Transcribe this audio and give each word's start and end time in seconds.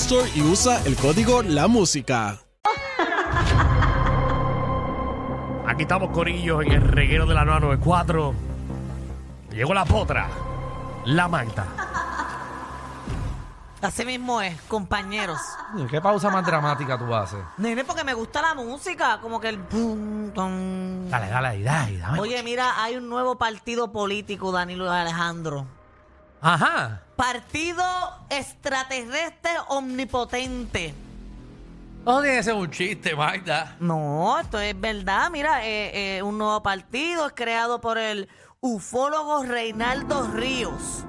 Store 0.00 0.30
y 0.32 0.42
usa 0.42 0.80
el 0.84 0.94
código 0.94 1.42
La 1.42 1.66
Música. 1.66 2.38
Aquí 5.66 5.82
estamos, 5.82 6.10
Corillos, 6.12 6.64
en 6.64 6.72
el 6.72 6.82
reguero 6.82 7.26
de 7.26 7.34
la 7.34 7.44
994. 7.44 8.32
Llegó 9.50 9.74
la 9.74 9.84
potra, 9.84 10.28
la 11.04 11.26
Magda. 11.26 11.66
Así 13.82 14.04
mismo 14.04 14.40
es, 14.40 14.60
compañeros. 14.62 15.40
¿Qué 15.90 16.00
pausa 16.00 16.30
más 16.30 16.46
dramática 16.46 16.96
tú 16.96 17.12
haces? 17.12 17.40
Nene, 17.56 17.84
porque 17.84 18.04
me 18.04 18.14
gusta 18.14 18.40
la 18.40 18.54
música, 18.54 19.18
como 19.20 19.40
que 19.40 19.48
el... 19.48 19.58
Dale, 21.10 21.28
dale, 21.28 21.48
ahí, 21.48 21.62
dale, 21.64 21.98
dame. 21.98 22.20
Oye, 22.20 22.42
mira, 22.44 22.82
hay 22.82 22.94
un 22.96 23.08
nuevo 23.08 23.36
partido 23.36 23.90
político, 23.90 24.52
Danilo 24.52 24.90
Alejandro. 24.90 25.66
Ajá. 26.40 27.02
Partido 27.16 27.84
extraterrestre 28.30 29.50
omnipotente. 29.68 30.94
No 32.04 32.22
tiene 32.22 32.36
que 32.38 32.42
ser 32.42 32.54
un 32.54 32.70
chiste, 32.70 33.14
Magda. 33.14 33.76
No, 33.80 34.38
esto 34.40 34.58
es 34.60 34.78
verdad. 34.80 35.30
Mira, 35.30 35.66
eh, 35.66 36.16
eh, 36.16 36.22
un 36.22 36.38
nuevo 36.38 36.62
partido 36.62 37.26
es 37.26 37.32
creado 37.34 37.80
por 37.80 37.98
el 37.98 38.28
ufólogo 38.60 39.42
Reinaldo 39.42 40.28
Ríos. 40.32 41.04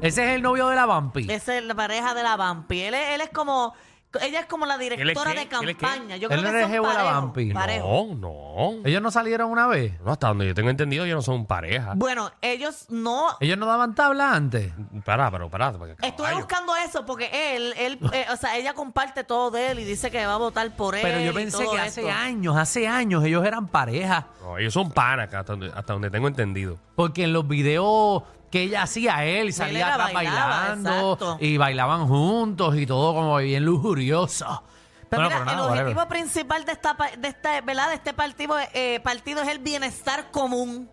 Ese 0.00 0.24
es 0.24 0.36
el 0.36 0.42
novio 0.42 0.68
de 0.68 0.76
la 0.76 0.86
vampi. 0.86 1.26
Esa 1.30 1.58
es 1.58 1.64
la 1.64 1.74
pareja 1.74 2.14
de 2.14 2.22
la 2.22 2.36
Vampi. 2.36 2.80
Él 2.82 2.94
es, 2.94 3.14
él 3.14 3.20
es 3.20 3.30
como... 3.30 3.74
Ella 4.22 4.40
es 4.40 4.46
como 4.46 4.66
la 4.66 4.76
directora 4.78 5.32
qué? 5.32 5.36
de 5.36 5.42
¿Él 5.42 5.68
es 5.70 5.76
qué? 5.76 5.80
campaña. 5.86 6.16
Yo 6.16 6.28
Él 6.28 6.38
creo 6.40 6.42
no 6.42 6.50
que 6.50 6.56
es 6.56 6.62
son 6.64 6.70
jevo 6.72 6.86
de 6.88 6.92
la 6.94 6.98
parejos, 7.00 7.22
Vampi. 7.22 7.52
parejos. 7.52 8.16
No, 8.18 8.74
no. 8.78 8.86
Ellos 8.88 9.02
no 9.02 9.10
salieron 9.10 9.50
una 9.50 9.66
vez. 9.66 10.00
No, 10.00 10.12
hasta 10.12 10.28
donde 10.28 10.46
yo 10.46 10.54
tengo 10.54 10.70
entendido, 10.70 11.04
ellos 11.04 11.16
no 11.16 11.22
son 11.22 11.46
pareja. 11.46 11.92
Bueno, 11.96 12.30
ellos 12.42 12.86
no 12.88 13.36
Ellos 13.40 13.58
no 13.58 13.66
daban 13.66 13.94
tabla 13.94 14.34
antes. 14.34 14.72
Pará, 15.04 15.30
pero 15.30 15.48
pará. 15.50 15.72
porque, 15.72 15.92
Estuve 15.92 16.16
caballo. 16.16 16.36
buscando 16.38 16.76
eso 16.76 17.04
porque 17.06 17.56
él, 17.56 17.74
él 17.78 17.98
eh, 18.12 18.26
o 18.32 18.36
sea, 18.36 18.56
ella 18.56 18.74
comparte 18.74 19.24
todo 19.24 19.50
de 19.50 19.70
él 19.72 19.78
y 19.80 19.84
dice 19.84 20.10
que 20.10 20.24
va 20.26 20.34
a 20.34 20.38
votar 20.38 20.74
por 20.76 20.94
él. 20.94 21.02
Pero 21.02 21.20
yo 21.20 21.30
y 21.32 21.34
pensé 21.34 21.62
todo 21.64 21.72
que 21.74 21.80
hace 21.80 22.00
esto. 22.02 22.12
años, 22.12 22.56
hace 22.56 22.88
años, 22.88 23.24
ellos 23.24 23.44
eran 23.46 23.68
pareja. 23.68 24.26
No, 24.42 24.58
ellos 24.58 24.72
son 24.74 24.90
panas, 24.90 25.32
hasta 25.32 25.52
donde, 25.52 25.68
hasta 25.74 25.92
donde 25.92 26.10
tengo 26.10 26.28
entendido. 26.28 26.78
Porque 26.94 27.24
en 27.24 27.32
los 27.32 27.46
videos 27.46 28.22
que 28.50 28.62
ella 28.62 28.82
hacía 28.82 29.24
él 29.24 29.52
salía 29.52 29.86
era 29.86 29.94
atrás 29.94 30.12
bailaba, 30.14 30.48
bailando 30.58 31.12
exacto. 31.12 31.36
y 31.40 31.56
bailaban 31.56 32.06
juntos 32.08 32.76
y 32.76 32.86
todo 32.86 33.14
como 33.14 33.36
bien 33.38 33.64
lujurioso. 33.64 34.62
Pero 35.10 35.22
Bueno, 35.22 35.40
mira, 35.40 35.44
pero 35.44 35.64
el 35.64 35.70
objetivo 35.70 36.00
whatever. 36.00 36.08
principal 36.08 36.64
de 36.66 36.72
esta, 36.72 36.96
pa- 36.96 37.10
de 37.16 37.28
este, 37.28 37.60
¿verdad? 37.62 37.88
De 37.88 37.94
este 37.94 38.12
partido, 38.12 38.56
eh, 38.74 39.00
partido 39.02 39.40
es 39.42 39.48
el 39.48 39.58
bienestar 39.58 40.30
común. 40.30 40.90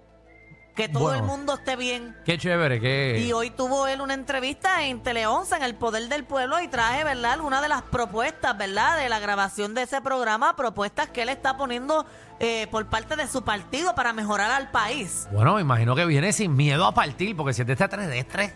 Que 0.76 0.90
todo 0.90 1.04
Bueno. 1.04 1.20
el 1.20 1.24
mundo 1.24 1.54
esté 1.54 1.78
bien. 1.78 2.14
Qué 2.26 2.38
chévere, 2.38 2.82
qué... 2.82 3.18
Y 3.26 3.32
hoy 3.32 3.50
tuvo 3.50 3.88
él 3.88 4.02
una 4.02 4.14
entrevista 4.14 4.86
en 4.86 5.02
Tele 5.02 5.26
11, 5.26 5.56
en 5.56 5.64
El 5.64 5.76
Poder 5.76 6.10
del 6.10 6.26
Pueblo, 6.26 6.60
y 6.60 6.68
traje, 6.68 7.06
¿verdad?, 7.06 7.32
algunas 7.32 7.62
de 7.62 7.70
las 7.70 7.82
propuestas, 7.84 8.58
¿verdad?, 8.58 8.98
de 9.00 9.08
la 9.08 9.20
grabación 9.20 9.74
de 9.74 9.84
ese 9.84 10.02
programa, 10.02 10.58
propuestas 10.58 11.08
que 11.08 11.22
él 11.22 11.30
está 11.30 11.56
poniendo 11.56 12.06
eh, 12.42 12.68
por 12.72 12.86
parte 12.88 13.16
de 13.16 13.26
su 13.30 13.44
partido 13.46 13.96
para 13.96 14.12
mejorar 14.12 14.52
al 14.52 14.70
país. 14.70 15.30
Bueno, 15.32 15.56
me 15.56 15.62
imagino 15.62 15.96
que 15.96 16.06
viene 16.06 16.34
sin 16.34 16.54
miedo 16.54 16.86
a 16.86 16.94
partir, 16.94 17.38
porque 17.38 17.54
si 17.54 17.62
es 17.62 17.68
de 17.68 17.74
extraterrestres, 17.74 18.54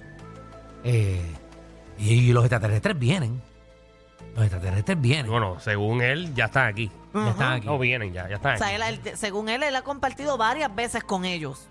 eh, 0.84 1.26
y 1.98 2.34
los 2.34 2.44
extraterrestres 2.44 3.00
vienen. 3.00 3.42
Los 4.36 4.44
extraterrestres 4.44 5.00
vienen. 5.00 5.32
Bueno, 5.32 5.58
según 5.62 6.02
él, 6.02 6.34
ya 6.36 6.46
están 6.46 6.68
aquí. 6.68 6.92
Ya 7.14 7.30
están 7.30 7.54
aquí. 7.54 7.66
No 7.66 7.80
vienen 7.80 8.12
ya, 8.14 8.28
ya 8.30 8.36
están 8.36 8.56
O 8.56 8.58
sea, 8.58 8.68
aquí. 8.68 8.76
él- 8.76 9.00
él- 9.06 9.18
según 9.18 9.48
él, 9.50 9.64
él 9.64 9.76
ha 9.76 9.82
compartido 9.84 10.38
varias 10.38 10.74
veces 10.76 11.02
con 11.04 11.24
ellos. 11.24 11.68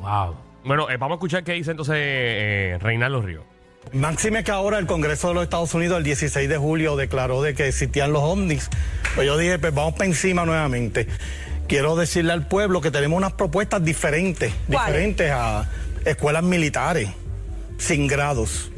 Wow. 0.00 0.36
Bueno, 0.64 0.88
eh, 0.90 0.96
vamos 0.96 1.16
a 1.16 1.16
escuchar 1.16 1.44
qué 1.44 1.52
dice 1.52 1.72
entonces 1.72 1.96
eh, 1.98 2.78
Reinaldo 2.80 3.22
Río. 3.22 3.44
Máxime 3.92 4.44
que 4.44 4.50
ahora 4.50 4.78
el 4.78 4.86
Congreso 4.86 5.28
de 5.28 5.34
los 5.34 5.42
Estados 5.42 5.74
Unidos 5.74 5.98
el 5.98 6.04
16 6.04 6.48
de 6.48 6.56
julio 6.56 6.96
declaró 6.96 7.42
de 7.42 7.54
que 7.54 7.68
existían 7.68 8.12
los 8.12 8.22
ovnis. 8.22 8.70
Pues 9.14 9.26
yo 9.26 9.36
dije, 9.36 9.58
pues 9.58 9.74
vamos 9.74 9.94
para 9.94 10.06
encima 10.06 10.46
nuevamente. 10.46 11.06
Quiero 11.68 11.96
decirle 11.96 12.32
al 12.32 12.46
pueblo 12.46 12.80
que 12.80 12.90
tenemos 12.90 13.16
unas 13.16 13.32
propuestas 13.32 13.84
diferentes, 13.84 14.52
diferentes 14.68 15.30
a 15.30 15.68
escuelas 16.04 16.42
militares, 16.42 17.10
sin 17.78 18.06
grados. 18.06 18.71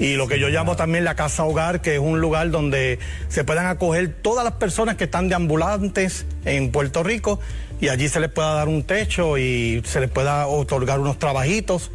Y 0.00 0.14
lo 0.14 0.26
que 0.26 0.40
yo 0.40 0.48
llamo 0.48 0.76
también 0.76 1.04
la 1.04 1.14
casa 1.14 1.44
hogar, 1.44 1.82
que 1.82 1.94
es 1.94 2.00
un 2.00 2.22
lugar 2.22 2.50
donde 2.50 2.98
se 3.28 3.44
puedan 3.44 3.66
acoger 3.66 4.08
todas 4.22 4.44
las 4.44 4.54
personas 4.54 4.96
que 4.96 5.04
están 5.04 5.28
deambulantes 5.28 6.24
en 6.46 6.72
Puerto 6.72 7.02
Rico 7.02 7.38
y 7.82 7.88
allí 7.88 8.08
se 8.08 8.18
les 8.18 8.30
pueda 8.30 8.54
dar 8.54 8.68
un 8.68 8.82
techo 8.82 9.36
y 9.36 9.82
se 9.84 10.00
les 10.00 10.10
pueda 10.10 10.46
otorgar 10.46 11.00
unos 11.00 11.18
trabajitos 11.18 11.90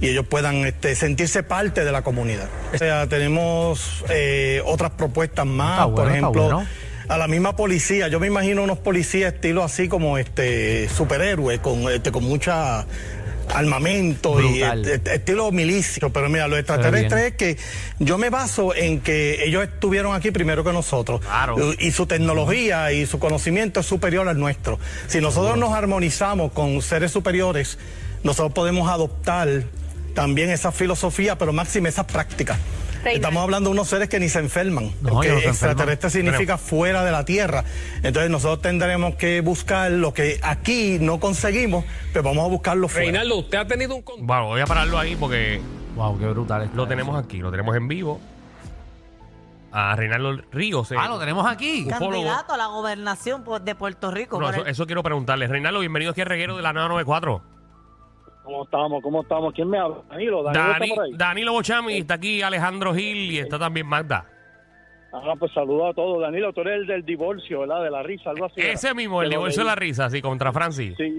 y 0.00 0.08
ellos 0.08 0.26
puedan 0.26 0.66
este, 0.66 0.96
sentirse 0.96 1.44
parte 1.44 1.84
de 1.84 1.92
la 1.92 2.02
comunidad. 2.02 2.48
O 2.74 2.78
sea, 2.78 3.06
tenemos 3.08 4.04
eh, 4.08 4.60
otras 4.66 4.90
propuestas 4.90 5.46
más, 5.46 5.84
bueno, 5.84 5.94
por 5.94 6.10
ejemplo, 6.10 6.42
bueno. 6.42 6.66
a 7.08 7.18
la 7.18 7.28
misma 7.28 7.54
policía. 7.54 8.08
Yo 8.08 8.18
me 8.18 8.26
imagino 8.26 8.64
unos 8.64 8.78
policías 8.78 9.34
estilo 9.34 9.62
así 9.62 9.86
como 9.86 10.18
este 10.18 10.88
superhéroes, 10.88 11.60
con, 11.60 11.88
este, 11.88 12.10
con 12.10 12.24
mucha 12.24 12.84
armamento 13.52 14.40
y 14.40 14.62
estilo 14.62 15.50
milicio. 15.52 16.10
Pero 16.10 16.28
mira, 16.28 16.48
lo 16.48 16.56
extraterrestre 16.56 17.28
es 17.28 17.34
que 17.34 17.56
yo 17.98 18.18
me 18.18 18.30
baso 18.30 18.74
en 18.74 19.00
que 19.00 19.44
ellos 19.44 19.64
estuvieron 19.64 20.14
aquí 20.14 20.30
primero 20.30 20.64
que 20.64 20.72
nosotros. 20.72 21.20
Claro. 21.20 21.56
Y 21.78 21.90
su 21.92 22.06
tecnología 22.06 22.92
y 22.92 23.06
su 23.06 23.18
conocimiento 23.18 23.80
es 23.80 23.86
superior 23.86 24.28
al 24.28 24.38
nuestro. 24.38 24.78
Si 25.06 25.20
nosotros 25.20 25.58
nos 25.58 25.72
armonizamos 25.72 26.52
con 26.52 26.80
seres 26.82 27.12
superiores, 27.12 27.78
nosotros 28.22 28.52
podemos 28.52 28.88
adoptar 28.90 29.64
también 30.14 30.50
esa 30.50 30.72
filosofía, 30.72 31.36
pero 31.36 31.52
máxima 31.52 31.88
esa 31.88 32.06
Estamos 33.12 33.42
hablando 33.42 33.70
de 33.70 33.74
unos 33.74 33.88
seres 33.88 34.08
que 34.08 34.18
ni 34.18 34.28
se 34.28 34.38
enferman, 34.38 34.92
No, 35.02 35.10
porque 35.10 35.26
ellos 35.28 35.36
no 35.38 35.42
se 35.42 35.48
extraterrestre 35.50 36.10
significa 36.10 36.58
fuera 36.58 37.04
de 37.04 37.12
la 37.12 37.24
Tierra. 37.24 37.64
Entonces 38.02 38.30
nosotros 38.30 38.62
tendremos 38.62 39.14
que 39.16 39.40
buscar 39.40 39.90
lo 39.90 40.12
que 40.14 40.38
aquí 40.42 40.98
no 41.00 41.20
conseguimos, 41.20 41.84
pero 42.12 42.22
vamos 42.24 42.44
a 42.44 42.48
buscarlo 42.48 42.88
fuera. 42.88 43.04
Reinaldo, 43.06 43.38
usted 43.38 43.58
ha 43.58 43.66
tenido 43.66 43.94
un 43.96 44.04
Bueno, 44.26 44.46
voy 44.46 44.60
a 44.60 44.66
pararlo 44.66 44.98
ahí 44.98 45.16
porque 45.16 45.60
Wow, 45.96 46.18
qué 46.18 46.26
brutal. 46.26 46.70
lo 46.74 46.82
eso. 46.84 46.88
tenemos 46.88 47.22
aquí, 47.24 47.38
lo 47.38 47.50
tenemos 47.50 47.76
en 47.76 47.88
vivo. 47.88 48.20
A 49.76 49.96
Reinaldo 49.96 50.40
Ríos. 50.52 50.92
eh. 50.92 50.96
Ah, 50.96 51.08
lo 51.08 51.18
tenemos 51.18 51.44
aquí. 51.50 51.84
Ufólogo. 51.88 52.12
Candidato 52.24 52.54
a 52.54 52.56
la 52.56 52.66
gobernación 52.68 53.44
de 53.64 53.74
Puerto 53.74 54.10
Rico. 54.12 54.40
No, 54.40 54.48
eso, 54.48 54.62
el- 54.62 54.68
eso 54.68 54.86
quiero 54.86 55.02
preguntarle. 55.02 55.48
Reinaldo, 55.48 55.80
bienvenido 55.80 56.12
aquí 56.12 56.20
al 56.20 56.28
reguero 56.28 56.56
de 56.56 56.62
la 56.62 56.72
994. 56.72 57.42
¿Cómo 58.44 58.64
estamos? 58.64 59.02
¿Cómo 59.02 59.22
estamos? 59.22 59.54
¿Quién 59.54 59.68
me 59.70 59.78
habla? 59.78 60.02
Danilo, 60.10 60.42
Danilo 60.42 60.62
Dani, 60.68 60.84
está 60.84 60.94
por 60.94 61.04
ahí. 61.04 61.12
Danilo 61.16 61.52
Bochami, 61.52 61.96
está 61.98 62.14
aquí 62.14 62.42
Alejandro 62.42 62.94
Gil 62.94 63.32
y 63.32 63.38
está 63.38 63.58
también 63.58 63.86
Magda. 63.86 64.26
Ah, 65.12 65.32
pues 65.38 65.52
saludo 65.52 65.86
a 65.88 65.94
todos. 65.94 66.20
Danilo, 66.20 66.52
tú 66.52 66.60
eres 66.60 66.80
el 66.80 66.86
del 66.86 67.04
divorcio, 67.04 67.60
¿verdad? 67.60 67.82
De 67.84 67.90
la 67.90 68.02
risa, 68.02 68.30
algo 68.30 68.46
así. 68.46 68.60
Ese 68.60 68.88
¿verdad? 68.88 68.96
mismo, 68.96 69.22
el 69.22 69.30
divorcio 69.30 69.62
de 69.62 69.68
la 69.68 69.74
risa, 69.76 70.10
sí, 70.10 70.20
contra 70.20 70.52
Francis. 70.52 70.94
Sí, 70.96 71.18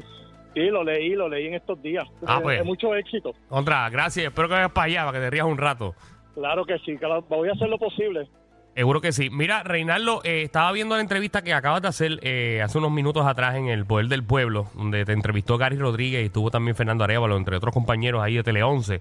sí, 0.53 0.59
lo 0.69 0.83
leí, 0.83 1.15
lo 1.15 1.27
leí 1.27 1.47
en 1.47 1.55
estos 1.55 1.81
días. 1.81 2.05
Ah, 2.27 2.37
Eh, 2.37 2.43
pues. 2.43 2.57
de 2.59 2.63
mucho 2.65 2.93
éxito. 2.95 3.33
Contra, 3.49 3.89
gracias. 3.89 4.27
Espero 4.27 4.47
que 4.47 4.53
vayas 4.53 4.71
para 4.71 4.85
allá, 4.85 5.05
para 5.05 5.17
que 5.17 5.23
te 5.25 5.29
rías 5.31 5.45
un 5.45 5.57
rato. 5.57 5.95
Claro 6.35 6.65
que 6.65 6.77
sí, 6.79 6.97
claro, 6.97 7.21
voy 7.29 7.49
a 7.49 7.53
hacer 7.53 7.69
lo 7.69 7.77
posible. 7.79 8.27
Seguro 8.75 8.99
que 8.99 9.13
sí. 9.13 9.29
Mira, 9.29 9.63
Reinaldo, 9.63 10.19
eh, 10.25 10.41
estaba 10.41 10.69
viendo 10.73 10.95
la 10.95 11.01
entrevista 11.01 11.41
que 11.41 11.53
acabas 11.53 11.81
de 11.81 11.87
hacer 11.87 12.19
eh, 12.23 12.61
hace 12.61 12.77
unos 12.77 12.91
minutos 12.91 13.25
atrás 13.25 13.55
en 13.55 13.69
El 13.69 13.85
Poder 13.85 14.07
del 14.07 14.21
Pueblo, 14.21 14.67
donde 14.75 15.05
te 15.05 15.13
entrevistó 15.13 15.57
Gary 15.57 15.77
Rodríguez 15.77 16.23
y 16.23 16.25
estuvo 16.25 16.51
también 16.51 16.75
Fernando 16.75 17.05
Arevalo, 17.05 17.37
entre 17.37 17.55
otros 17.55 17.73
compañeros 17.73 18.21
ahí 18.21 18.35
de 18.35 18.43
Tele 18.43 18.63
11. 18.63 18.99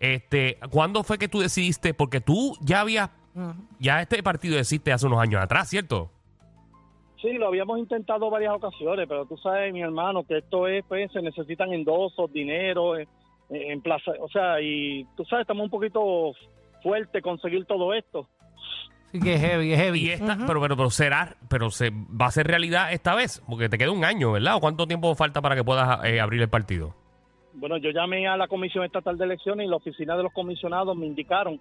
Este, 0.00 0.58
¿Cuándo 0.68 1.04
fue 1.04 1.16
que 1.16 1.28
tú 1.28 1.38
decidiste? 1.38 1.94
Porque 1.94 2.20
tú 2.20 2.56
ya 2.60 2.80
habías, 2.80 3.10
ya 3.78 4.02
este 4.02 4.20
partido 4.24 4.58
existe 4.58 4.92
hace 4.92 5.06
unos 5.06 5.20
años 5.20 5.40
atrás, 5.40 5.68
¿cierto? 5.70 6.10
Sí, 7.22 7.34
lo 7.34 7.46
habíamos 7.46 7.78
intentado 7.78 8.28
varias 8.30 8.52
ocasiones, 8.52 9.06
pero 9.08 9.26
tú 9.26 9.36
sabes, 9.36 9.72
mi 9.72 9.80
hermano, 9.80 10.24
que 10.24 10.38
esto 10.38 10.66
es, 10.66 10.84
pues, 10.88 11.12
se 11.12 11.22
necesitan 11.22 11.72
endosos, 11.72 12.32
dinero, 12.32 12.98
en, 12.98 13.06
en 13.48 13.80
plaza, 13.80 14.10
o 14.18 14.28
sea, 14.28 14.60
y 14.60 15.06
tú 15.16 15.24
sabes, 15.24 15.42
estamos 15.44 15.66
un 15.66 15.70
poquito 15.70 16.32
fuerte 16.82 17.22
conseguir 17.22 17.64
todo 17.64 17.94
esto. 17.94 18.28
Sí 19.14 19.20
que 19.20 19.34
es 19.34 19.40
heavy, 19.40 19.72
es 19.72 19.78
heavy. 19.78 20.00
Y 20.00 20.10
esta, 20.10 20.36
pero, 20.44 20.60
pero, 20.60 20.76
pero 20.76 20.90
será, 20.90 21.36
pero 21.48 21.70
se 21.70 21.90
va 21.90 22.26
a 22.26 22.30
ser 22.32 22.48
realidad 22.48 22.92
esta 22.92 23.14
vez, 23.14 23.40
porque 23.48 23.68
te 23.68 23.78
queda 23.78 23.92
un 23.92 24.04
año, 24.04 24.32
¿verdad? 24.32 24.56
¿O 24.56 24.60
cuánto 24.60 24.88
tiempo 24.88 25.14
falta 25.14 25.40
para 25.40 25.54
que 25.54 25.62
puedas 25.62 26.04
eh, 26.04 26.20
abrir 26.20 26.42
el 26.42 26.48
partido? 26.48 26.96
Bueno, 27.52 27.76
yo 27.76 27.90
llamé 27.90 28.26
a 28.26 28.36
la 28.36 28.48
Comisión 28.48 28.84
Estatal 28.84 29.16
de 29.16 29.26
Elecciones 29.26 29.66
y 29.66 29.70
la 29.70 29.76
oficina 29.76 30.16
de 30.16 30.24
los 30.24 30.32
comisionados 30.32 30.96
me 30.96 31.06
indicaron 31.06 31.60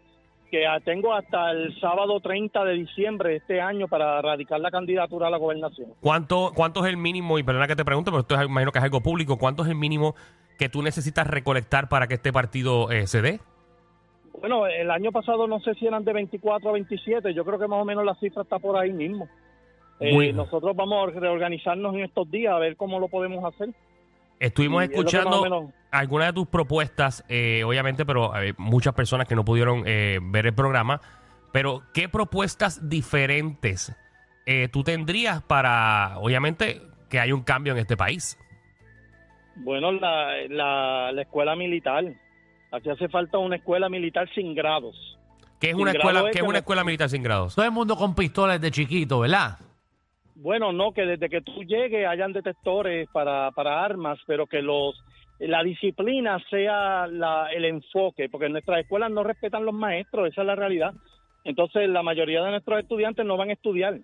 que 0.49 0.65
tengo 0.83 1.13
hasta 1.13 1.51
el 1.51 1.79
sábado 1.79 2.19
30 2.21 2.65
de 2.65 2.73
diciembre 2.73 3.29
de 3.29 3.35
este 3.35 3.61
año 3.61 3.87
para 3.87 4.19
radicar 4.23 4.59
la 4.59 4.71
candidatura 4.71 5.27
a 5.27 5.29
la 5.29 5.37
gobernación. 5.37 5.89
¿Cuánto, 6.01 6.53
cuánto 6.55 6.83
es 6.83 6.89
el 6.89 6.97
mínimo? 6.97 7.37
Y 7.37 7.43
perdona 7.43 7.67
que 7.67 7.75
te 7.75 7.85
pregunte, 7.85 8.09
pero 8.09 8.21
esto 8.21 8.33
es, 8.33 8.47
imagino 8.47 8.71
que 8.71 8.79
es 8.79 8.83
algo 8.83 9.01
público. 9.01 9.37
¿Cuánto 9.37 9.61
es 9.61 9.69
el 9.69 9.75
mínimo 9.75 10.15
que 10.57 10.69
tú 10.69 10.81
necesitas 10.81 11.27
recolectar 11.27 11.87
para 11.87 12.07
que 12.07 12.15
este 12.15 12.33
partido 12.33 12.89
eh, 12.89 13.05
se 13.05 13.21
dé? 13.21 13.39
Bueno, 14.43 14.67
el 14.67 14.91
año 14.91 15.13
pasado 15.13 15.47
no 15.47 15.61
sé 15.61 15.73
si 15.75 15.87
eran 15.87 16.03
de 16.03 16.11
24 16.11 16.69
a 16.69 16.73
27, 16.73 17.33
yo 17.33 17.45
creo 17.45 17.57
que 17.57 17.65
más 17.65 17.81
o 17.81 17.85
menos 17.85 18.03
la 18.03 18.13
cifra 18.15 18.41
está 18.41 18.59
por 18.59 18.75
ahí 18.75 18.91
mismo. 18.91 19.29
Eh, 20.01 20.33
nosotros 20.33 20.75
vamos 20.75 21.07
a 21.07 21.17
reorganizarnos 21.17 21.95
en 21.95 22.01
estos 22.01 22.29
días 22.29 22.53
a 22.53 22.59
ver 22.59 22.75
cómo 22.75 22.99
lo 22.99 23.07
podemos 23.07 23.41
hacer. 23.45 23.69
Estuvimos 24.41 24.83
escuchando 24.83 25.71
algunas 25.91 26.27
de 26.27 26.33
tus 26.33 26.47
propuestas, 26.47 27.23
eh, 27.29 27.63
obviamente, 27.63 28.05
pero 28.05 28.33
hay 28.33 28.51
muchas 28.57 28.93
personas 28.93 29.29
que 29.29 29.35
no 29.35 29.45
pudieron 29.45 29.83
eh, 29.85 30.19
ver 30.21 30.47
el 30.47 30.53
programa. 30.53 30.99
Pero, 31.53 31.83
¿qué 31.93 32.09
propuestas 32.09 32.89
diferentes 32.89 33.95
eh, 34.45 34.67
tú 34.67 34.83
tendrías 34.83 35.41
para, 35.41 36.17
obviamente, 36.19 36.81
que 37.09 37.17
haya 37.17 37.33
un 37.33 37.43
cambio 37.43 37.71
en 37.71 37.79
este 37.79 37.95
país? 37.95 38.37
Bueno, 39.55 39.93
la, 39.93 40.33
la, 40.49 41.13
la 41.13 41.21
escuela 41.21 41.55
militar. 41.55 42.03
Aquí 42.73 42.89
hace 42.89 43.07
falta 43.07 43.37
una 43.37 43.57
escuela 43.57 43.87
militar 43.87 44.27
sin 44.33 44.55
grados. 44.55 44.95
¿Qué 45.59 45.69
es 45.69 45.75
Sin 45.75 45.83
una 45.83 45.91
escuela, 45.91 46.19
es 46.21 46.25
qué 46.25 46.31
es 46.31 46.35
que 46.37 46.49
una 46.49 46.57
escuela 46.57 46.83
militar 46.83 47.07
sin 47.07 47.21
grados? 47.21 47.53
Todo 47.53 47.65
el 47.65 47.71
mundo 47.71 47.95
con 47.95 48.15
pistolas 48.15 48.59
de 48.59 48.71
chiquito, 48.71 49.19
¿verdad? 49.19 49.59
Bueno, 50.33 50.73
no, 50.73 50.91
que 50.91 51.03
desde 51.05 51.29
que 51.29 51.41
tú 51.41 51.63
llegues 51.63 52.07
hayan 52.07 52.33
detectores 52.33 53.07
para, 53.13 53.51
para 53.51 53.85
armas, 53.85 54.17
pero 54.25 54.47
que 54.47 54.63
los 54.63 54.99
la 55.37 55.61
disciplina 55.61 56.39
sea 56.49 57.05
la, 57.05 57.51
el 57.53 57.65
enfoque, 57.65 58.27
porque 58.27 58.47
en 58.47 58.53
nuestras 58.53 58.79
escuelas 58.79 59.11
no 59.11 59.23
respetan 59.23 59.65
los 59.65 59.73
maestros, 59.75 60.29
esa 60.29 60.41
es 60.41 60.47
la 60.47 60.55
realidad. 60.55 60.93
Entonces, 61.43 61.87
la 61.89 62.01
mayoría 62.01 62.41
de 62.41 62.51
nuestros 62.51 62.79
estudiantes 62.79 63.23
no 63.23 63.37
van 63.37 63.51
a 63.51 63.53
estudiar. 63.53 63.99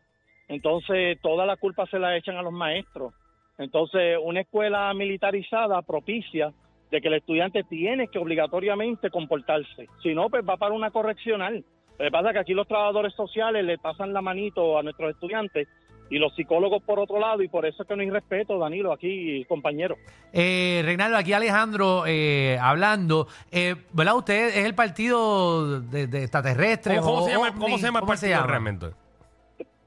Entonces, 0.48 1.20
toda 1.22 1.48
la 1.48 1.58
culpa 1.58 1.88
se 1.88 1.98
la 1.98 2.16
echan 2.16 2.38
a 2.38 2.44
los 2.44 2.54
maestros. 2.54 3.14
Entonces, 3.58 4.18
una 4.22 4.42
escuela 4.42 4.94
militarizada 4.94 5.82
propicia 5.82 6.54
de 6.92 7.02
que 7.02 7.08
el 7.08 7.14
estudiante 7.16 7.64
tiene 7.64 8.08
que 8.08 8.18
obligatoriamente 8.20 9.10
comportarse. 9.10 9.88
Si 10.02 10.14
no, 10.16 10.30
pues 10.30 10.44
va 10.48 10.58
para 10.58 10.74
una 10.74 10.90
correccional. 10.92 11.64
Lo 11.98 12.06
que 12.06 12.12
pasa 12.12 12.30
es 12.30 12.34
que 12.34 12.40
aquí 12.40 12.54
los 12.54 12.68
trabajadores 12.68 13.14
sociales 13.14 13.64
le 13.66 13.78
pasan 13.78 14.14
la 14.14 14.22
manito 14.22 14.78
a 14.80 14.84
nuestros 14.84 15.12
estudiantes 15.12 15.68
y 16.12 16.18
los 16.18 16.34
psicólogos 16.36 16.82
por 16.82 16.98
otro 16.98 17.20
lado, 17.20 17.44
y 17.44 17.48
por 17.48 17.68
eso 17.68 17.84
es 17.84 17.88
que 17.88 17.96
no 17.96 18.02
hay 18.02 18.10
respeto, 18.10 18.58
Danilo, 18.58 18.92
aquí, 18.92 19.46
compañero. 19.46 19.96
Eh, 20.34 20.82
Reinaldo, 20.84 21.18
aquí 21.18 21.34
Alejandro 21.34 22.06
eh, 22.08 22.58
hablando. 22.60 23.28
Eh, 23.52 23.76
¿Verdad? 23.94 24.16
Usted 24.16 24.48
es 24.58 24.66
el 24.66 24.74
partido 24.74 25.82
de, 25.82 26.08
de 26.08 26.24
extraterrestres. 26.24 27.00
¿Cómo, 27.02 27.12
cómo 27.12 27.22
o 27.22 27.28
se 27.28 27.32
llama, 27.34 27.50
ovni, 27.50 27.60
cómo 27.60 27.78
se 27.78 27.84
llama 27.86 28.00
el 28.00 28.06
¿cómo 28.06 28.16
se 28.16 28.22
partido 28.22 28.36
llama? 28.40 28.48
realmente? 28.48 28.86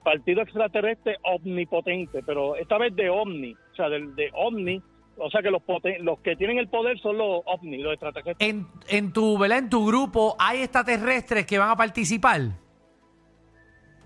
Partido 0.04 0.42
extraterrestre 0.42 1.16
omnipotente, 1.22 2.22
pero 2.24 2.56
esta 2.56 2.76
vez 2.78 2.94
de 2.94 3.08
ovni, 3.08 3.54
o 3.54 3.74
sea, 3.74 3.88
del- 3.88 4.14
de, 4.14 4.30
ovni, 4.34 4.80
o 5.16 5.30
sea 5.30 5.42
que 5.42 5.50
los, 5.50 5.62
poten- 5.62 5.98
los 6.00 6.18
que 6.20 6.36
tienen 6.36 6.58
el 6.58 6.68
poder 6.68 6.98
son 7.00 7.18
los 7.18 7.42
ovni, 7.46 7.78
los 7.78 7.92
extraterrestres. 7.92 8.48
En, 8.48 8.66
en 8.88 9.12
tu, 9.12 9.38
¿verdad? 9.38 9.58
En 9.58 9.70
tu 9.70 9.86
grupo 9.86 10.34
hay 10.38 10.62
extraterrestres 10.62 11.46
que 11.46 11.58
van 11.58 11.70
a 11.70 11.76
participar. 11.76 12.40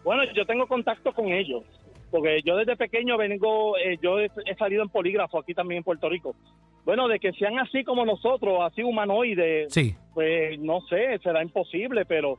Bueno, 0.04 0.22
yo 0.34 0.44
tengo 0.46 0.66
contacto 0.66 1.12
con 1.12 1.26
ellos, 1.32 1.64
porque 2.10 2.40
yo 2.44 2.56
desde 2.56 2.76
pequeño 2.76 3.16
vengo, 3.16 3.76
eh, 3.78 3.98
yo 4.02 4.20
he, 4.20 4.30
he 4.46 4.54
salido 4.56 4.82
en 4.82 4.88
polígrafo 4.88 5.38
aquí 5.38 5.52
también 5.54 5.78
en 5.78 5.84
Puerto 5.84 6.08
Rico. 6.08 6.34
Bueno, 6.84 7.08
de 7.08 7.18
que 7.18 7.32
sean 7.32 7.58
así 7.58 7.82
como 7.82 8.04
nosotros, 8.04 8.58
así 8.62 8.82
humanoides, 8.84 9.72
Sí. 9.72 9.96
pues 10.14 10.58
no 10.60 10.80
sé, 10.82 11.18
será 11.24 11.42
imposible, 11.42 12.04
pero 12.04 12.38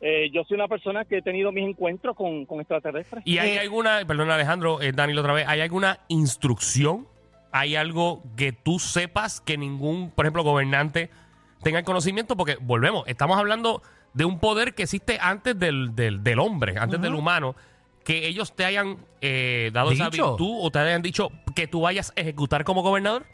eh, 0.00 0.30
yo 0.32 0.44
soy 0.44 0.54
una 0.54 0.68
persona 0.68 1.04
que 1.04 1.18
he 1.18 1.22
tenido 1.22 1.50
mis 1.50 1.68
encuentros 1.68 2.14
con, 2.16 2.46
con 2.46 2.60
extraterrestres. 2.60 3.22
¿Y 3.26 3.38
hay 3.38 3.56
Eh, 3.56 3.58
alguna, 3.58 4.02
perdón 4.06 4.30
Alejandro, 4.30 4.80
eh, 4.80 4.92
Danilo 4.92 5.20
otra 5.22 5.32
vez, 5.32 5.44
¿hay 5.48 5.60
alguna 5.60 5.98
instrucción? 6.06 7.08
¿Hay 7.52 7.76
algo 7.76 8.22
que 8.36 8.52
tú 8.52 8.78
sepas 8.78 9.40
que 9.40 9.58
ningún, 9.58 10.10
por 10.10 10.24
ejemplo, 10.24 10.42
gobernante 10.42 11.10
tenga 11.62 11.78
el 11.78 11.84
conocimiento? 11.84 12.36
Porque 12.36 12.56
volvemos, 12.60 13.04
estamos 13.06 13.38
hablando 13.38 13.82
de 14.14 14.24
un 14.24 14.38
poder 14.38 14.74
que 14.74 14.84
existe 14.84 15.18
antes 15.20 15.58
del, 15.58 15.94
del, 15.94 16.22
del 16.22 16.38
hombre, 16.38 16.74
antes 16.78 17.00
del 17.00 17.14
humano, 17.14 17.54
que 18.04 18.26
ellos 18.26 18.54
te 18.54 18.64
hayan 18.64 18.96
eh, 19.20 19.70
dado 19.72 19.92
esa 19.92 20.10
virtud 20.10 20.58
o 20.60 20.70
te 20.70 20.78
hayan 20.78 21.02
dicho 21.02 21.30
que 21.54 21.66
tú 21.66 21.82
vayas 21.82 22.12
a 22.16 22.20
ejecutar 22.20 22.64
como 22.64 22.82
gobernador. 22.82 23.24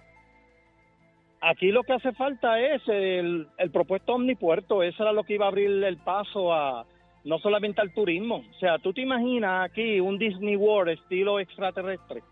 Aquí 1.40 1.70
lo 1.70 1.82
que 1.82 1.92
hace 1.92 2.12
falta 2.12 2.58
es 2.58 2.82
el, 2.88 3.46
el 3.58 3.70
propuesto 3.70 4.14
omnipuerto, 4.14 4.82
eso 4.82 5.02
era 5.02 5.12
lo 5.12 5.24
que 5.24 5.34
iba 5.34 5.44
a 5.44 5.48
abrir 5.48 5.70
el 5.84 5.98
paso 5.98 6.52
a 6.52 6.84
no 7.24 7.38
solamente 7.40 7.80
al 7.80 7.92
turismo, 7.92 8.36
o 8.36 8.58
sea, 8.60 8.78
tú 8.78 8.92
te 8.92 9.02
imaginas 9.02 9.68
aquí 9.68 9.98
un 9.98 10.16
Disney 10.16 10.54
World 10.56 10.92
estilo 10.92 11.40
extraterrestre. 11.40 12.22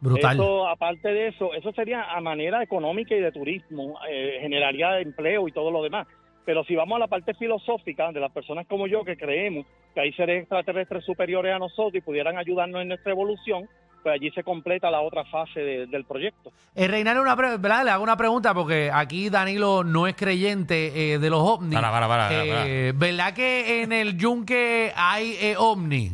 Brutal. 0.00 0.34
Eso, 0.36 0.68
aparte 0.68 1.08
de 1.08 1.28
eso, 1.28 1.52
eso 1.54 1.72
sería 1.72 2.04
a 2.04 2.20
manera 2.20 2.62
económica 2.62 3.14
y 3.14 3.20
de 3.20 3.32
turismo, 3.32 3.98
eh, 4.08 4.38
generaría 4.40 5.00
empleo 5.00 5.48
y 5.48 5.52
todo 5.52 5.70
lo 5.70 5.82
demás. 5.82 6.06
Pero 6.44 6.64
si 6.64 6.74
vamos 6.76 6.96
a 6.96 7.00
la 7.00 7.08
parte 7.08 7.34
filosófica 7.34 8.10
de 8.12 8.20
las 8.20 8.32
personas 8.32 8.66
como 8.66 8.86
yo 8.86 9.04
que 9.04 9.16
creemos 9.16 9.66
que 9.94 10.00
hay 10.00 10.12
seres 10.12 10.40
extraterrestres 10.42 11.04
superiores 11.04 11.52
a 11.54 11.58
nosotros 11.58 11.94
y 11.94 12.00
pudieran 12.00 12.38
ayudarnos 12.38 12.80
en 12.82 12.88
nuestra 12.88 13.12
evolución, 13.12 13.68
pues 14.02 14.14
allí 14.14 14.30
se 14.30 14.44
completa 14.44 14.90
la 14.90 15.00
otra 15.00 15.24
fase 15.24 15.58
de- 15.60 15.86
del 15.88 16.04
proyecto. 16.04 16.52
Eh, 16.76 16.86
Reinaldo, 16.86 17.20
una 17.20 17.36
pre- 17.36 17.56
¿verdad? 17.58 17.84
le 17.84 17.90
hago 17.90 18.04
una 18.04 18.16
pregunta 18.16 18.54
porque 18.54 18.90
aquí 18.94 19.28
Danilo 19.28 19.82
no 19.84 20.06
es 20.06 20.14
creyente 20.14 21.14
eh, 21.14 21.18
de 21.18 21.28
los 21.30 21.40
ovnis. 21.40 21.74
Para, 21.74 21.90
para, 21.90 22.06
para, 22.06 22.28
para, 22.28 22.66
Eh, 22.68 22.92
¿Verdad 22.94 23.34
que 23.34 23.82
en 23.82 23.92
el 23.92 24.16
yunque 24.16 24.92
hay 24.96 25.34
eh, 25.40 25.54
ovni? 25.58 26.12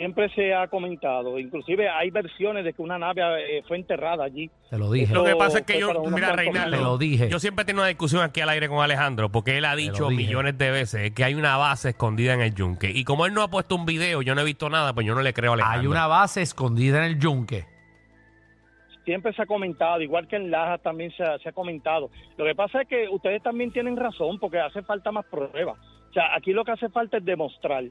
Siempre 0.00 0.30
se 0.30 0.54
ha 0.54 0.66
comentado, 0.66 1.38
inclusive 1.38 1.86
hay 1.86 2.10
versiones 2.10 2.64
de 2.64 2.72
que 2.72 2.80
una 2.80 2.98
nave 2.98 3.20
eh, 3.58 3.62
fue 3.68 3.76
enterrada 3.76 4.24
allí. 4.24 4.50
Te 4.70 4.78
lo 4.78 4.90
dije. 4.90 5.12
Lo 5.12 5.24
que 5.24 5.36
pasa 5.36 5.58
es 5.58 5.66
que 5.66 5.78
yo, 5.78 5.92
mira, 6.04 6.32
Reinaldo, 6.32 6.74
Te 6.74 6.82
lo 6.82 6.96
dije. 6.96 7.28
yo 7.28 7.38
siempre 7.38 7.66
tengo 7.66 7.80
una 7.80 7.88
discusión 7.88 8.22
aquí 8.22 8.40
al 8.40 8.48
aire 8.48 8.70
con 8.70 8.82
Alejandro, 8.82 9.28
porque 9.28 9.58
él 9.58 9.66
ha 9.66 9.76
dicho 9.76 10.08
millones 10.08 10.56
de 10.56 10.70
veces 10.70 11.10
que 11.10 11.22
hay 11.22 11.34
una 11.34 11.58
base 11.58 11.90
escondida 11.90 12.32
en 12.32 12.40
el 12.40 12.54
yunque. 12.54 12.90
Y 12.90 13.04
como 13.04 13.26
él 13.26 13.34
no 13.34 13.42
ha 13.42 13.48
puesto 13.48 13.74
un 13.74 13.84
video, 13.84 14.22
yo 14.22 14.34
no 14.34 14.40
he 14.40 14.44
visto 14.44 14.70
nada, 14.70 14.94
pues 14.94 15.06
yo 15.06 15.14
no 15.14 15.20
le 15.20 15.34
creo 15.34 15.50
a 15.50 15.54
Alejandro. 15.56 15.80
Hay 15.82 15.86
una 15.86 16.06
base 16.06 16.40
escondida 16.40 16.96
en 16.96 17.04
el 17.04 17.18
yunque. 17.18 17.66
siempre 19.04 19.34
se 19.34 19.42
ha 19.42 19.46
comentado, 19.46 20.00
igual 20.00 20.28
que 20.28 20.36
en 20.36 20.50
Laja 20.50 20.78
también 20.78 21.10
se 21.14 21.22
ha, 21.24 21.38
se 21.40 21.50
ha 21.50 21.52
comentado. 21.52 22.08
Lo 22.38 22.46
que 22.46 22.54
pasa 22.54 22.80
es 22.80 22.88
que 22.88 23.06
ustedes 23.10 23.42
también 23.42 23.70
tienen 23.70 23.98
razón 23.98 24.38
porque 24.38 24.60
hace 24.60 24.80
falta 24.80 25.12
más 25.12 25.26
pruebas. 25.26 25.76
O 26.08 26.12
sea, 26.14 26.34
aquí 26.34 26.54
lo 26.54 26.64
que 26.64 26.72
hace 26.72 26.88
falta 26.88 27.18
es 27.18 27.24
demostrar. 27.26 27.84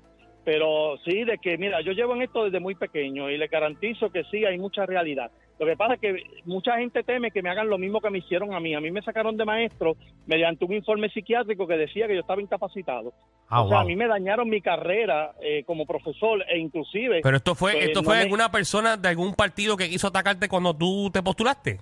Pero 0.46 0.98
sí, 1.06 1.24
de 1.26 1.38
que, 1.38 1.58
mira, 1.58 1.82
yo 1.82 1.92
llevo 1.92 2.16
en 2.16 2.24
esto 2.24 2.46
desde 2.46 2.60
muy 2.60 2.76
pequeño 2.76 3.30
y 3.30 3.38
le 3.38 3.48
garantizo 3.48 4.10
que 4.10 4.24
sí, 4.26 4.46
hay 4.46 4.58
mucha 4.58 4.86
realidad. 4.86 5.30
Lo 5.60 5.66
que 5.66 5.76
pasa 5.76 5.96
es 5.96 6.00
que 6.00 6.24
mucha 6.46 6.78
gente 6.78 7.04
teme 7.04 7.32
que 7.32 7.42
me 7.42 7.50
hagan 7.50 7.70
lo 7.70 7.78
mismo 7.78 8.00
que 8.00 8.10
me 8.10 8.20
hicieron 8.20 8.54
a 8.54 8.62
mí. 8.62 8.74
A 8.74 8.80
mí 8.80 8.92
me 8.92 9.02
sacaron 9.02 9.36
de 9.36 9.44
maestro 9.44 9.98
mediante 10.26 10.64
un 10.64 10.74
informe 10.74 11.10
psiquiátrico 11.10 11.68
que 11.68 11.76
decía 11.76 12.08
que 12.08 12.14
yo 12.16 12.22
estaba 12.22 12.42
incapacitado. 12.42 13.14
Ah, 13.50 13.64
o 13.64 13.68
sea, 13.68 13.78
wow. 13.80 13.84
a 13.84 13.88
mí 13.88 13.96
me 13.98 14.08
dañaron 14.08 14.50
mi 14.50 14.62
carrera 14.62 15.34
eh, 15.42 15.64
como 15.66 15.86
profesor 15.86 16.46
e 16.50 16.58
inclusive... 16.58 17.20
Pero 17.22 17.36
esto 17.36 17.56
fue, 17.56 17.74
pues, 17.74 17.86
esto 17.88 18.00
no 18.02 18.06
fue 18.06 18.16
me- 18.16 18.22
alguna 18.24 18.50
persona 18.50 18.96
de 18.96 19.10
algún 19.10 19.34
partido 19.34 19.76
que 19.76 19.90
quiso 19.90 20.08
atacarte 20.08 20.48
cuando 20.48 20.74
tú 20.74 21.10
te 21.12 21.22
postulaste. 21.22 21.80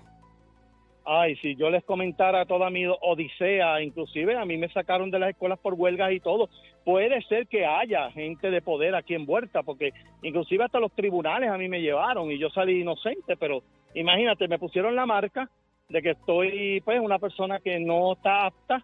Ay, 1.10 1.38
si 1.38 1.56
yo 1.56 1.70
les 1.70 1.86
comentara 1.86 2.46
toda 2.46 2.70
mi 2.70 2.86
odisea, 2.86 3.82
inclusive 3.82 4.36
a 4.36 4.44
mí 4.44 4.58
me 4.58 4.68
sacaron 4.68 5.10
de 5.10 5.20
las 5.20 5.30
escuelas 5.30 5.58
por 5.58 5.74
huelgas 5.76 6.12
y 6.12 6.20
todo. 6.20 6.50
Puede 6.84 7.22
ser 7.22 7.48
que 7.48 7.66
haya 7.66 8.12
gente 8.12 8.52
de 8.52 8.62
poder 8.62 8.94
aquí 8.94 9.14
envuelta, 9.14 9.64
porque 9.64 9.94
inclusive 10.22 10.66
hasta 10.66 10.82
los 10.82 10.92
tribunales 10.92 11.50
a 11.50 11.58
mí 11.58 11.70
me 11.70 11.82
llevaron 11.82 12.30
y 12.30 12.38
yo 12.38 12.50
salí 12.50 12.82
inocente, 12.82 13.38
pero 13.38 13.64
imagínate, 13.96 14.50
me 14.50 14.60
pusieron 14.60 14.98
la 14.98 15.06
marca 15.06 15.50
de 15.88 16.02
que 16.02 16.10
estoy, 16.10 16.82
pues, 16.82 17.00
una 17.00 17.20
persona 17.20 17.62
que 17.62 17.80
no 17.80 18.12
está 18.12 18.48
apta 18.48 18.84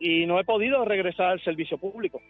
y 0.00 0.24
no 0.24 0.40
he 0.40 0.44
podido 0.44 0.86
regresar 0.86 1.32
al 1.32 1.44
servicio 1.44 1.76
público. 1.76 2.22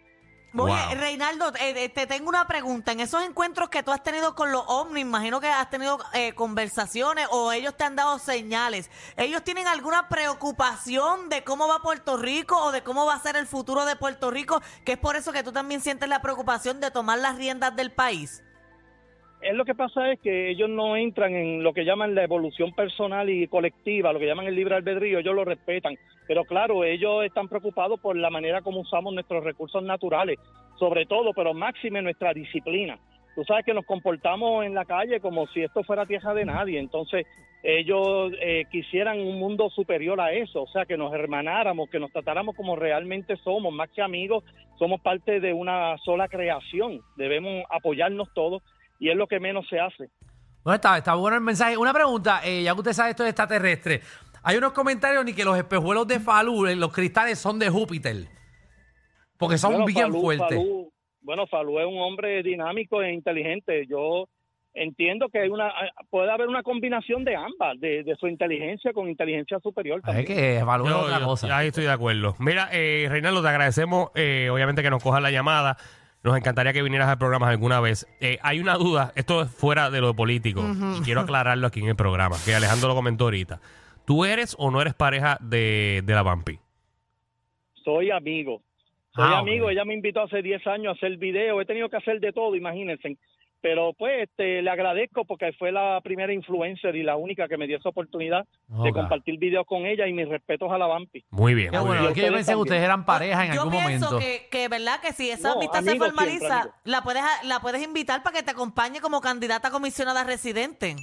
Oye, 0.57 0.73
Wow. 0.73 0.95
Reinaldo, 0.95 1.53
eh, 1.59 1.83
eh, 1.83 1.89
te 1.89 2.07
tengo 2.07 2.27
una 2.27 2.47
pregunta. 2.47 2.91
En 2.91 2.99
esos 2.99 3.23
encuentros 3.23 3.69
que 3.69 3.83
tú 3.83 3.91
has 3.91 4.01
tenido 4.01 4.33
con 4.33 4.51
los 4.51 4.63
ovnis, 4.67 5.01
imagino 5.01 5.39
que 5.39 5.47
has 5.47 5.69
tenido 5.69 5.99
eh, 6.13 6.33
conversaciones 6.33 7.27
o 7.29 7.51
ellos 7.51 7.77
te 7.77 7.83
han 7.83 7.95
dado 7.95 8.17
señales. 8.17 8.89
¿Ellos 9.15 9.43
tienen 9.43 9.67
alguna 9.67 10.09
preocupación 10.09 11.29
de 11.29 11.43
cómo 11.43 11.67
va 11.67 11.83
Puerto 11.83 12.17
Rico 12.17 12.57
o 12.57 12.71
de 12.71 12.83
cómo 12.83 13.05
va 13.05 13.13
a 13.13 13.21
ser 13.21 13.35
el 13.35 13.45
futuro 13.45 13.85
de 13.85 13.95
Puerto 13.95 14.31
Rico? 14.31 14.61
Que 14.85 14.93
es 14.93 14.97
por 14.97 15.15
eso 15.15 15.31
que 15.31 15.43
tú 15.43 15.51
también 15.51 15.81
sientes 15.81 16.09
la 16.09 16.21
preocupación 16.21 16.79
de 16.79 16.89
tomar 16.89 17.19
las 17.19 17.35
riendas 17.35 17.75
del 17.75 17.91
país. 17.91 18.41
Es 19.41 19.55
lo 19.55 19.63
que 19.63 19.73
pasa 19.73 20.11
es 20.11 20.19
que 20.19 20.49
ellos 20.49 20.69
no 20.69 20.97
entran 20.97 21.33
en 21.33 21.63
lo 21.63 21.73
que 21.73 21.85
llaman 21.85 22.13
la 22.13 22.23
evolución 22.23 22.73
personal 22.73 23.29
y 23.29 23.47
colectiva, 23.47 24.11
lo 24.11 24.19
que 24.19 24.25
llaman 24.25 24.47
el 24.47 24.55
libre 24.55 24.75
albedrío, 24.75 25.19
ellos 25.19 25.33
lo 25.33 25.45
respetan. 25.45 25.95
Pero 26.27 26.43
claro, 26.43 26.83
ellos 26.83 27.23
están 27.23 27.47
preocupados 27.47 28.01
por 28.01 28.17
la 28.17 28.29
manera 28.29 28.61
como 28.61 28.81
usamos 28.81 29.13
nuestros 29.13 29.43
recursos 29.43 29.81
naturales, 29.81 30.37
sobre 30.77 31.05
todo, 31.05 31.33
pero 31.33 31.53
máxime 31.53 32.01
nuestra 32.01 32.33
disciplina. 32.33 32.99
Tú 33.33 33.45
sabes 33.45 33.65
que 33.65 33.73
nos 33.73 33.85
comportamos 33.85 34.65
en 34.65 34.73
la 34.73 34.83
calle 34.83 35.21
como 35.21 35.47
si 35.47 35.61
esto 35.61 35.83
fuera 35.83 36.05
tierra 36.05 36.33
de 36.33 36.43
nadie, 36.43 36.77
entonces 36.77 37.25
ellos 37.63 38.33
eh, 38.41 38.65
quisieran 38.69 39.21
un 39.21 39.39
mundo 39.39 39.69
superior 39.69 40.19
a 40.19 40.33
eso, 40.33 40.63
o 40.63 40.67
sea, 40.67 40.85
que 40.85 40.97
nos 40.97 41.13
hermanáramos, 41.13 41.89
que 41.89 41.99
nos 41.99 42.11
tratáramos 42.11 42.55
como 42.57 42.75
realmente 42.75 43.37
somos, 43.37 43.71
más 43.71 43.89
que 43.91 44.01
amigos, 44.01 44.43
somos 44.77 44.99
parte 44.99 45.39
de 45.39 45.53
una 45.53 45.97
sola 45.99 46.27
creación, 46.27 46.99
debemos 47.15 47.63
apoyarnos 47.69 48.33
todos 48.33 48.61
y 48.99 49.09
es 49.09 49.15
lo 49.15 49.27
que 49.27 49.39
menos 49.39 49.65
se 49.69 49.79
hace. 49.79 50.09
¿Dónde 50.63 50.75
está? 50.75 50.97
Está 50.97 51.15
bueno 51.15 51.37
el 51.37 51.41
mensaje. 51.43 51.77
Una 51.77 51.93
pregunta, 51.93 52.41
eh, 52.43 52.63
ya 52.63 52.73
que 52.73 52.79
usted 52.79 52.93
sabe 52.93 53.11
esto 53.11 53.23
de 53.23 53.29
extraterrestre. 53.29 54.01
Hay 54.43 54.57
unos 54.57 54.73
comentarios 54.73 55.23
ni 55.25 55.33
que 55.33 55.43
los 55.45 55.57
espejuelos 55.57 56.07
de 56.07 56.19
Falú, 56.19 56.65
eh, 56.67 56.75
los 56.75 56.91
cristales 56.93 57.39
son 57.39 57.57
de 57.59 57.69
Júpiter. 57.69 58.27
Porque 59.37 59.57
son 59.57 59.71
Bueno, 59.71 59.85
bien 59.85 60.07
Falú- 60.11 60.21
fuertes. 60.21 60.57
Falú- 60.59 60.91
bueno, 61.21 61.47
Falú 61.47 61.79
es 61.79 61.85
un 61.85 61.97
hombre 61.99 62.43
dinámico 62.43 63.01
e 63.01 63.13
inteligente. 63.13 63.85
Yo 63.87 64.27
entiendo 64.73 65.27
que 65.29 65.39
hay 65.39 65.49
una 65.49 65.71
puede 66.09 66.31
haber 66.31 66.47
una 66.47 66.61
combinación 66.63 67.23
de 67.25 67.35
ambas, 67.35 67.79
de, 67.79 68.03
de 68.03 68.15
su 68.15 68.27
inteligencia 68.27 68.93
con 68.93 69.09
inteligencia 69.09 69.59
superior. 69.59 69.99
Es 69.99 70.03
también. 70.05 70.25
que 70.25 70.61
Falú 70.65 70.85
es 70.85 70.91
Yo- 70.91 70.99
otra 71.01 71.19
cosa. 71.21 71.57
Ahí 71.57 71.67
estoy 71.67 71.85
de 71.85 71.91
acuerdo. 71.91 72.35
Mira, 72.39 72.69
eh, 72.71 73.07
Reinaldo, 73.09 73.41
te 73.41 73.47
agradecemos, 73.49 74.09
eh, 74.15 74.49
obviamente, 74.51 74.81
que 74.83 74.89
nos 74.89 75.01
cojas 75.01 75.21
la 75.21 75.31
llamada. 75.31 75.77
Nos 76.23 76.35
encantaría 76.35 76.73
que 76.73 76.81
vinieras 76.83 77.07
al 77.07 77.17
programa 77.17 77.47
alguna 77.49 77.79
vez. 77.79 78.05
Eh, 78.19 78.39
hay 78.41 78.59
una 78.59 78.75
duda, 78.75 79.13
esto 79.15 79.41
es 79.41 79.49
fuera 79.51 79.89
de 79.89 80.01
lo 80.01 80.13
político, 80.13 80.61
y 80.97 81.01
quiero 81.01 81.21
aclararlo 81.21 81.65
aquí 81.67 81.79
en 81.79 81.87
el 81.87 81.95
programa, 81.95 82.35
que 82.43 82.53
Alejandro 82.53 82.89
lo 82.89 82.95
comentó 82.95 83.25
ahorita. 83.25 83.61
¿Tú 84.05 84.25
eres 84.25 84.55
o 84.59 84.69
no 84.71 84.81
eres 84.81 84.93
pareja 84.95 85.37
de, 85.39 86.01
de 86.03 86.13
la 86.13 86.23
Vampi? 86.23 86.59
Soy 87.85 88.11
amigo. 88.11 88.61
Soy 89.15 89.25
Ah, 89.27 89.39
amigo. 89.39 89.69
Ella 89.69 89.85
me 89.85 89.93
invitó 89.93 90.21
hace 90.21 90.41
10 90.41 90.65
años 90.67 90.87
a 90.93 90.97
hacer 90.97 91.17
video. 91.17 91.61
He 91.61 91.65
tenido 91.65 91.89
que 91.89 91.97
hacer 91.97 92.19
de 92.19 92.31
todo, 92.33 92.55
imagínense. 92.55 93.17
Pero 93.61 93.91
pues 93.93 94.23
este, 94.29 94.61
le 94.61 94.69
agradezco 94.69 95.25
porque 95.25 95.51
fue 95.59 95.71
la 95.73 95.99
primera 96.01 96.31
influencer 96.33 96.95
y 96.95 97.03
la 97.03 97.17
única 97.17 97.47
que 97.49 97.57
me 97.57 97.67
dio 97.67 97.77
esa 97.77 97.89
oportunidad 97.89 98.45
de 98.67 98.89
Ok. 98.89 98.93
compartir 98.95 99.37
videos 99.37 99.65
con 99.65 99.85
ella 99.85 100.07
y 100.07 100.13
mis 100.13 100.29
respetos 100.29 100.71
a 100.71 100.77
la 100.77 100.87
Vampi. 100.87 101.25
Muy 101.29 101.53
bien, 101.55 101.71
muy 101.71 101.79
bueno, 101.79 102.01
bien. 102.03 102.11
es 102.13 102.15
que 102.17 102.25
yo 102.27 102.33
pensé 102.33 102.51
que 102.53 102.57
ustedes 102.57 102.83
eran 102.83 103.05
pareja 103.05 103.45
en 103.45 103.53
Yo 103.53 103.63
algún 103.63 103.83
pienso 103.85 104.11
momento. 104.11 104.17
que, 104.19 104.47
que, 104.49 104.67
¿verdad? 104.69 105.01
Que 105.01 105.11
si 105.11 105.29
esa 105.29 105.49
No, 105.49 105.55
amistad 105.55 105.81
se 105.81 105.97
formaliza, 105.97 106.61
siempre, 106.61 106.71
la 106.85 107.01
puedes, 107.01 107.23
la 107.43 107.59
puedes 107.59 107.83
invitar 107.83 108.23
para 108.23 108.37
que 108.37 108.43
te 108.43 108.51
acompañe 108.51 109.01
como 109.01 109.19
candidata 109.19 109.67
a 109.67 109.71
comisionada 109.71 110.23
residente. 110.23 110.95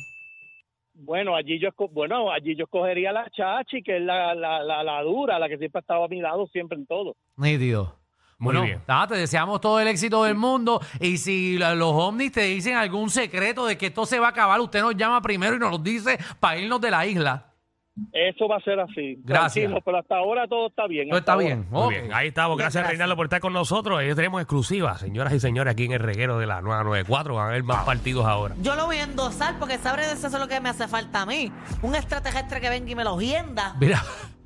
Bueno, 0.95 1.37
allí 1.37 1.59
yo 1.61 1.69
esco- 1.69 1.91
bueno, 1.93 2.33
allí 2.33 2.57
yo 2.57 2.65
escogería 2.65 3.11
a 3.11 3.13
la 3.13 3.31
Chachi, 3.31 3.83
que 3.83 3.99
es 3.99 4.03
la, 4.03 4.35
la, 4.35 4.63
la, 4.63 4.83
la 4.83 5.03
dura, 5.03 5.39
la 5.39 5.47
que 5.47 5.59
siempre 5.59 5.79
ha 5.79 5.81
estado 5.81 6.05
a 6.05 6.09
mi 6.09 6.23
lado 6.23 6.47
siempre 6.47 6.79
en 6.79 6.87
todo. 6.87 7.17
Nítido. 7.37 7.97
Muy 8.39 8.53
Bueno, 8.53 8.63
bien. 8.67 8.83
nada, 8.87 9.07
te 9.07 9.15
deseamos 9.17 9.61
todo 9.63 9.81
el 9.81 9.89
éxito 9.89 10.23
del 10.25 10.35
mundo. 10.35 10.81
Y 11.01 11.17
si 11.17 11.57
la- 11.59 11.75
los 11.75 11.93
ovnis 11.93 12.33
te 12.33 12.43
dicen 12.43 12.77
algún 12.77 13.09
secreto 13.11 13.65
de 13.67 13.79
que 13.79 13.87
esto 13.87 14.05
se 14.05 14.19
va 14.19 14.27
a 14.27 14.31
acabar, 14.31 14.61
usted 14.61 14.83
nos 14.83 14.95
llama 14.97 15.23
primero 15.23 15.57
y 15.57 15.59
nos 15.59 15.71
lo 15.71 15.79
dice 15.79 16.19
para 16.39 16.59
irnos 16.59 16.81
de 16.81 16.91
la 16.91 17.07
isla. 17.07 17.53
Eso 18.13 18.47
va 18.47 18.57
a 18.57 18.61
ser 18.61 18.79
así. 18.79 19.17
Gracias. 19.25 19.55
Tranquilo, 19.65 19.81
pero 19.83 19.97
hasta 19.99 20.17
ahora 20.19 20.47
todo 20.47 20.67
está 20.67 20.87
bien. 20.87 21.09
Todo 21.09 21.17
hasta 21.19 21.33
está 21.33 21.33
ahora. 21.33 21.47
bien. 21.47 21.67
Muy 21.71 21.83
Ok. 21.85 21.91
bien, 21.93 22.13
ahí 22.13 22.29
estamos. 22.29 22.59
Gracias, 22.59 22.75
Gracias. 22.83 22.91
Reinaldo, 22.91 23.17
por 23.17 23.25
estar 23.25 23.41
con 23.41 23.55
nosotros. 23.55 23.99
Ahí 23.99 24.15
tenemos 24.15 24.43
exclusiva, 24.43 24.99
señoras 24.99 25.33
y 25.33 25.41
señores, 25.41 25.73
aquí 25.73 25.87
en 25.87 25.93
el 25.93 26.01
reguero 26.01 26.39
de 26.39 26.47
la 26.47 26.61
994. 26.61 27.37
Van 27.37 27.47
a 27.47 27.49
haber 27.49 27.63
más 27.63 27.85
partidos 27.87 28.27
ahora. 28.27 28.55
Yo 28.61 28.75
lo 28.77 28.85
voy 28.85 28.99
a 28.99 29.05
endosar 29.05 29.59
porque 29.59 29.79
sabré 29.79 30.07
de 30.09 30.13
eso 30.13 30.27
es 30.27 30.33
lo 30.35 30.47
que 30.47 30.61
me 30.61 30.69
hace 30.69 30.87
falta 30.89 31.23
a 31.23 31.27
mí. 31.27 31.51
Un 31.81 31.95
extraterrestre 31.95 32.61
que 32.61 32.69
venga 32.69 32.91
y 32.91 32.95
me 32.95 33.03
lo 33.05 33.19
hienda. 33.19 33.75
Mira. 33.81 34.03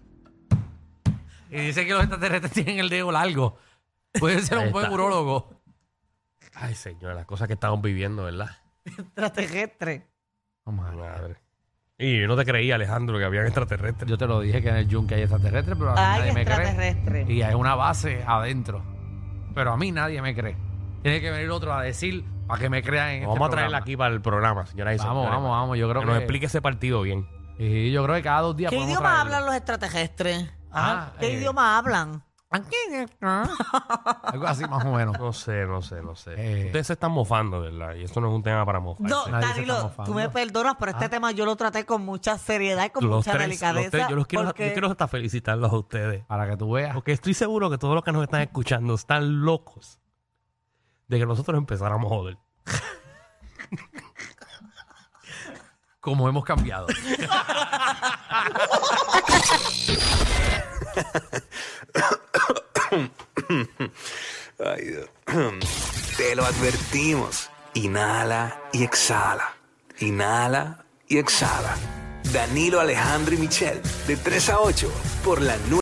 Y 1.53 1.57
dice 1.57 1.85
que 1.85 1.93
los 1.93 2.03
extraterrestres 2.03 2.53
tienen 2.65 2.79
el 2.79 2.89
dedo 2.89 3.11
largo. 3.11 3.57
Puede 4.19 4.41
ser 4.41 4.59
Ahí 4.59 4.67
un 4.67 4.73
buen 4.73 4.85
está. 4.87 4.95
urólogo. 4.95 5.61
Ay, 6.55 6.75
señora, 6.75 7.15
las 7.15 7.27
cosas 7.27 7.47
que 7.47 7.55
estamos 7.55 7.81
viviendo, 7.81 8.25
¿verdad? 8.25 8.51
Extraterrestre. 8.85 10.07
Ver. 10.67 10.75
Madre. 10.75 11.37
Y 11.99 12.21
yo 12.21 12.27
no 12.29 12.37
te 12.37 12.45
creía, 12.45 12.77
Alejandro, 12.77 13.19
que 13.19 13.25
habían 13.25 13.45
extraterrestres. 13.45 14.09
Yo 14.09 14.17
te 14.17 14.27
lo 14.27 14.41
dije 14.41 14.63
que 14.63 14.69
en 14.71 14.77
el 14.77 14.89
yunque 14.89 15.17
hay 15.17 15.23
extraterrestres, 15.23 15.77
pero 15.79 15.91
a 15.91 15.95
mí 15.95 16.01
nadie 16.01 16.33
me 16.33 16.45
cree. 16.45 16.57
extraterrestre. 16.57 17.27
Y 17.33 17.43
hay 17.43 17.55
una 17.55 17.75
base 17.75 18.25
adentro. 18.27 18.83
Pero 19.55 19.73
a 19.73 19.77
mí 19.77 19.93
nadie 19.93 20.23
me 20.23 20.35
cree. 20.35 20.57
Tiene 21.03 21.21
que 21.21 21.31
venir 21.31 21.51
otro 21.51 21.73
a 21.75 21.83
decir 21.83 22.25
para 22.47 22.61
que 22.61 22.71
me 22.71 22.83
crean 22.83 23.09
en 23.11 23.21
Vamos 23.23 23.37
este 23.37 23.45
a 23.45 23.51
traerla 23.51 23.79
programa. 23.79 23.83
aquí 23.85 23.97
para 23.97 24.15
el 24.15 24.21
programa, 24.23 24.67
señoras 24.67 24.95
y 24.95 24.99
Vamos, 24.99 25.13
señores. 25.25 25.31
vamos, 25.31 25.51
vamos. 25.51 25.79
Yo 25.79 25.89
creo 25.91 26.01
que 26.03 26.07
que, 26.07 26.13
nos 26.13 26.23
explique 26.23 26.47
ese 26.47 26.63
partido 26.63 27.03
bien. 27.03 27.29
Y 27.59 27.91
yo 27.93 28.03
creo 28.05 28.17
que 28.17 28.23
cada 28.23 28.41
dos 28.41 28.57
días 28.57 28.71
¿Qué 28.71 28.77
podemos 28.77 28.93
idioma 28.93 29.09
traerlo. 29.11 29.35
hablan 29.35 29.47
los 29.47 29.55
extraterrestres? 29.57 30.51
Ah, 30.73 31.13
¿Qué 31.21 31.27
eh, 31.27 31.33
idioma 31.35 31.77
hablan? 31.79 32.23
Algo 32.53 34.47
así 34.47 34.65
más 34.67 34.85
o 34.85 34.91
menos. 34.93 35.17
No 35.21 35.33
sé, 35.33 35.65
no 35.67 35.81
sé, 35.83 36.03
no 36.03 36.17
sé. 36.17 36.35
Eh. 36.37 36.67
Ustedes 36.67 36.89
se 36.89 36.95
están 36.95 37.13
mofando, 37.13 37.61
¿verdad? 37.61 37.95
Y 37.95 38.03
esto 38.03 38.21
no 38.21 38.27
es 38.29 38.35
un 38.35 38.43
tema 38.43 38.67
para 38.67 38.81
mofarse. 38.81 39.09
No, 39.09 39.25
Nadie 39.29 39.33
se 39.33 39.39
está 39.51 39.55
Danilo, 39.55 39.83
mofando. 39.85 40.11
tú 40.11 40.15
me 40.19 40.29
perdonas, 40.31 40.75
pero 40.79 40.91
este 40.91 41.05
Ah. 41.05 41.09
tema 41.11 41.31
yo 41.31 41.45
lo 41.45 41.55
traté 41.55 41.87
con 41.87 42.05
mucha 42.05 42.37
seriedad 42.39 42.87
y 42.87 42.91
con 42.91 43.07
Los 43.07 43.19
mucha 43.19 43.31
tres, 43.33 43.43
delicadeza. 43.47 43.83
los 43.83 43.91
tres, 43.93 44.09
yo 44.09 44.17
los 44.17 44.27
quiero, 44.27 44.47
porque- 44.47 44.67
yo 44.67 44.73
quiero 44.73 44.89
hasta 44.91 45.07
felicitarlos 45.07 45.73
a 45.73 45.77
ustedes. 45.77 46.25
Para 46.25 46.49
que 46.51 46.57
tú 46.57 46.73
veas. 46.73 46.93
Porque 46.95 47.13
estoy 47.13 47.35
seguro 47.35 47.71
que 47.71 47.79
todos 47.79 47.95
los 47.95 48.03
que 48.03 48.11
nos 48.11 48.25
están 48.25 48.41
escuchando 48.41 48.95
están 48.95 49.45
locos 49.45 50.01
de 51.07 51.19
que 51.21 51.27
nosotros 51.27 51.57
empezáramos 51.57 52.11
a 52.11 52.15
joder. 52.17 52.37
Cómo 56.01 56.29
hemos 56.29 56.45
cambiado. 56.45 56.89
Ay, 64.65 64.85
Dios. 64.85 65.09
Te 66.17 66.37
lo 66.37 66.45
advertimos. 66.45 67.51
Inhala 67.75 68.61
y 68.73 68.85
exhala. 68.85 69.55
Inhala 69.99 70.85
y 71.09 71.19
exhala. 71.19 71.77
Danilo 72.33 72.81
Alejandro 72.81 73.35
y 73.35 73.39
Michel, 73.39 73.81
de 74.07 74.17
3 74.17 74.51
a 74.51 74.61
8, 74.61 74.93
por 75.25 75.41
la 75.41 75.57
9. 75.69 75.79